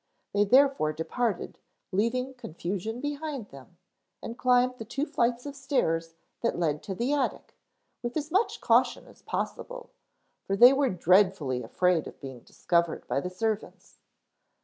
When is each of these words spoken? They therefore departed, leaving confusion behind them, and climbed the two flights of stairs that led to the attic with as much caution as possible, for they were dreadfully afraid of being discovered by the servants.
They 0.33 0.45
therefore 0.45 0.93
departed, 0.93 1.59
leaving 1.91 2.33
confusion 2.33 3.01
behind 3.01 3.49
them, 3.49 3.77
and 4.23 4.35
climbed 4.35 4.79
the 4.79 4.83
two 4.83 5.05
flights 5.05 5.45
of 5.45 5.55
stairs 5.55 6.15
that 6.41 6.57
led 6.57 6.81
to 6.81 6.95
the 6.95 7.13
attic 7.13 7.55
with 8.01 8.17
as 8.17 8.31
much 8.31 8.61
caution 8.61 9.05
as 9.05 9.21
possible, 9.21 9.91
for 10.47 10.55
they 10.55 10.73
were 10.73 10.89
dreadfully 10.89 11.61
afraid 11.61 12.07
of 12.07 12.19
being 12.19 12.39
discovered 12.39 13.07
by 13.07 13.19
the 13.21 13.29
servants. 13.29 13.99